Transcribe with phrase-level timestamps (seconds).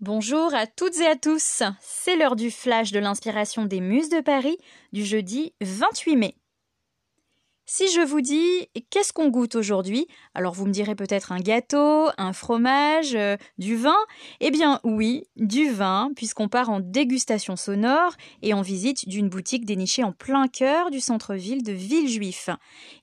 [0.00, 4.22] Bonjour à toutes et à tous, c'est l'heure du flash de l'inspiration des Muses de
[4.22, 4.56] Paris
[4.94, 6.34] du jeudi 28 mai.
[7.66, 12.08] Si je vous dis qu'est-ce qu'on goûte aujourd'hui, alors vous me direz peut-être un gâteau,
[12.16, 13.98] un fromage, euh, du vin.
[14.40, 19.66] Eh bien oui, du vin, puisqu'on part en dégustation sonore et en visite d'une boutique
[19.66, 22.48] dénichée en plein cœur du centre-ville de Villejuif.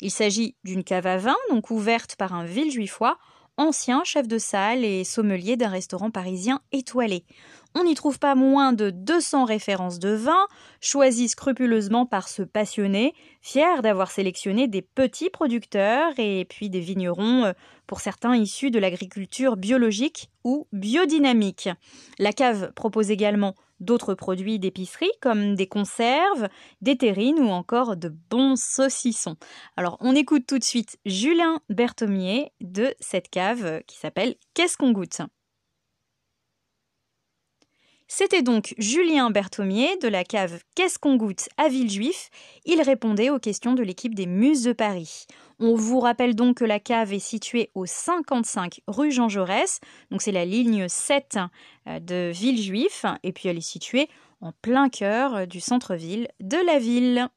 [0.01, 3.19] Il s'agit d'une cave à vin, donc ouverte par un Villejuifois,
[3.57, 7.25] ancien chef de salle et sommelier d'un restaurant parisien étoilé.
[7.79, 10.47] On n'y trouve pas moins de 200 références de vin,
[10.81, 17.45] choisies scrupuleusement par ce passionné, fier d'avoir sélectionné des petits producteurs et puis des vignerons,
[17.45, 17.54] euh,
[17.85, 21.69] pour certains issus de l'agriculture biologique ou biodynamique.
[22.18, 26.49] La cave propose également d'autres produits d'épicerie comme des conserves,
[26.82, 29.35] des terrines ou encore de bons saucissons.
[29.75, 34.93] Alors on écoute tout de suite Julien Berthomier de cette cave qui s'appelle Qu'est-ce qu'on
[34.93, 35.21] goûte?
[38.08, 42.30] C'était donc Julien Berthomier de la cave Qu'est-ce qu'on goûte à Villejuif.
[42.66, 45.25] Il répondait aux questions de l'équipe des Muses de Paris.
[45.59, 50.22] On vous rappelle donc que la cave est située au 55 rue Jean Jaurès, donc
[50.22, 51.39] c'est la ligne 7
[51.88, 54.08] euh, de Villejuif, et puis elle est située
[54.39, 57.27] en plein cœur euh, du centre-ville de la ville.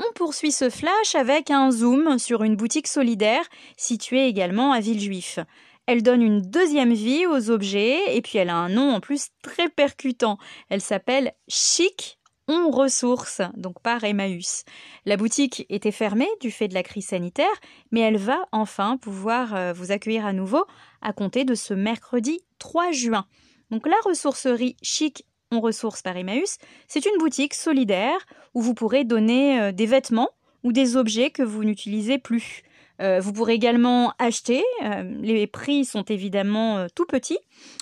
[0.00, 3.44] On poursuit ce flash avec un zoom sur une boutique solidaire
[3.76, 5.38] située également à Villejuif.
[5.86, 9.28] Elle donne une deuxième vie aux objets et puis elle a un nom en plus
[9.42, 10.36] très percutant.
[10.68, 14.64] Elle s'appelle Chic On Ressources, donc par Emmaüs.
[15.04, 17.46] La boutique était fermée du fait de la crise sanitaire,
[17.92, 20.64] mais elle va enfin pouvoir euh, vous accueillir à nouveau
[21.02, 23.26] à compter de ce mercredi 3 juin.
[23.70, 28.18] Donc la ressourcerie Chic On Ressources par Emmaüs, c'est une boutique solidaire
[28.54, 30.30] où vous pourrez donner euh, des vêtements
[30.64, 32.64] ou des objets que vous n'utilisez plus.
[33.00, 34.64] Euh, vous pourrez également acheter.
[34.82, 37.38] Euh, les prix sont évidemment euh, tout petits.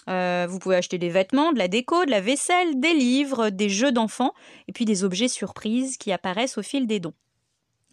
[0.07, 3.92] vous pouvez acheter des vêtements, de la déco, de la vaisselle, des livres, des jeux
[3.92, 4.35] d'enfants
[4.69, 7.14] et puis des objets surprises qui apparaissent au fil des dons.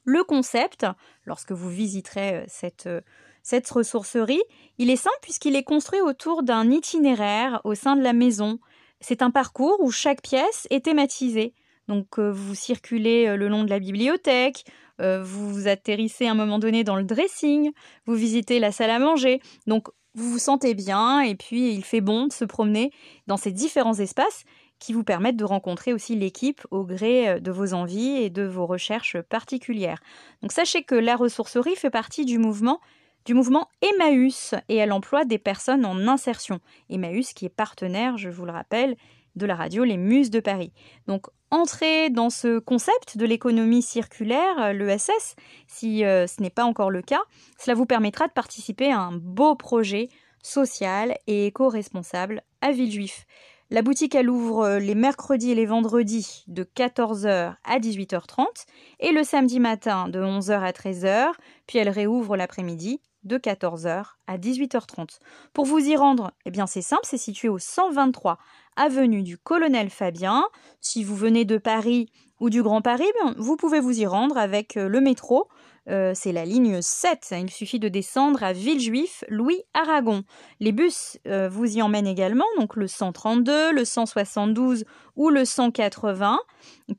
[0.04, 0.86] Le concept,
[1.26, 2.90] lorsque vous visiterez cette,
[3.44, 4.42] cette ressourcerie,
[4.80, 8.60] il est simple puisqu'il est construit autour d'un itinéraire au sein de la maison.
[9.00, 11.54] C'est un parcours où chaque pièce est thématisée.
[11.88, 14.66] Donc vous circulez le long de la bibliothèque,
[15.23, 17.72] vous atterrissez à un moment donné dans le dressing,
[18.06, 19.41] vous visitez la salle à manger.
[19.67, 22.91] Donc vous vous sentez bien et puis il fait bon de se promener
[23.28, 24.44] dans ces différents espaces
[24.79, 28.44] qui vous permettent de rencontrer aussi l'équipe au gré euh, de vos envies et de
[28.44, 30.01] vos recherches particulières.
[30.41, 32.81] Donc sachez que la ressourcerie fait partie du mouvement
[33.23, 36.59] du mouvement Emmaüs et elle emploie des personnes en insertion.
[36.89, 38.97] Emmaüs qui est partenaire, je vous le rappelle,
[39.36, 40.74] de la radio Les Muses de Paris.
[41.08, 45.36] Donc entrer dans ce concept de l'économie circulaire, euh, l'ESS,
[45.68, 47.22] si euh, ce n'est pas encore le cas,
[47.59, 50.09] cela vous permettra de participer à un beau projet
[50.42, 53.25] social et éco-responsable à Villejuif.
[53.69, 58.46] La boutique, elle ouvre euh, les mercredis et les vendredis de 14h à 18h30
[59.00, 61.31] et le samedi matin de 11h à 13h,
[61.68, 65.19] puis elle réouvre l'après-midi de 14h à 18h30.
[65.53, 68.40] Pour vous y rendre, eh bien c'est simple, c'est situé au 123
[68.76, 70.44] avenue du Colonel Fabien.
[70.80, 72.09] Si vous venez de Paris
[72.40, 73.06] ou du Grand Paris,
[73.38, 75.48] vous pouvez vous y rendre avec euh, le métro.
[75.90, 77.34] Euh, c'est la ligne 7.
[77.40, 80.24] Il suffit de descendre à Villejuif, Louis Aragon.
[80.60, 86.40] Les bus euh, vous y emmènent également, donc le 132, le 172 ou le 180.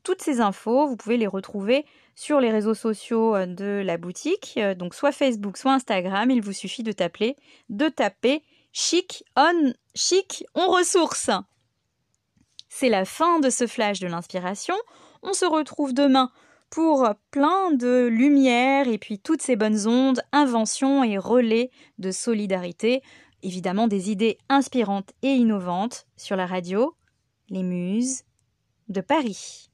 [0.03, 4.95] Toutes ces infos, vous pouvez les retrouver sur les réseaux sociaux de la boutique, donc
[4.95, 6.31] soit Facebook, soit Instagram.
[6.31, 7.37] Il vous suffit de taper,
[7.69, 11.31] de taper chic on chic on ressource.
[12.75, 14.75] C'est la fin de ce flash de l'inspiration.
[15.23, 16.31] On se retrouve demain
[16.71, 23.03] pour plein de lumière et puis toutes ces bonnes ondes, inventions et relais de solidarité,
[23.43, 26.97] évidemment des idées inspirantes et innovantes sur la radio,
[27.51, 28.23] les muses
[28.89, 29.71] de Paris.